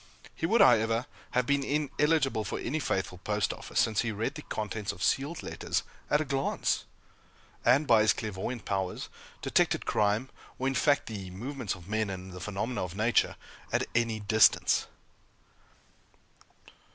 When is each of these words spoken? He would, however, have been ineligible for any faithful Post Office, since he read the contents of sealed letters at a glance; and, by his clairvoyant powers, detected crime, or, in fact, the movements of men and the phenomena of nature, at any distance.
He 0.33 0.47
would, 0.47 0.61
however, 0.61 1.05
have 1.37 1.45
been 1.45 1.63
ineligible 1.63 2.43
for 2.43 2.57
any 2.57 2.79
faithful 2.79 3.19
Post 3.19 3.53
Office, 3.53 3.79
since 3.79 4.01
he 4.01 4.11
read 4.11 4.33
the 4.33 4.41
contents 4.41 4.91
of 4.91 5.03
sealed 5.03 5.43
letters 5.43 5.83
at 6.09 6.19
a 6.19 6.25
glance; 6.25 6.85
and, 7.63 7.85
by 7.85 8.01
his 8.01 8.11
clairvoyant 8.11 8.65
powers, 8.65 9.09
detected 9.43 9.85
crime, 9.85 10.31
or, 10.57 10.67
in 10.67 10.73
fact, 10.73 11.05
the 11.05 11.29
movements 11.29 11.75
of 11.75 11.87
men 11.87 12.09
and 12.09 12.31
the 12.33 12.41
phenomena 12.41 12.81
of 12.83 12.95
nature, 12.95 13.35
at 13.71 13.85
any 13.93 14.19
distance. 14.19 14.87